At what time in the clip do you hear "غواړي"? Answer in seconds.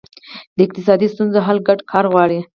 2.11-2.39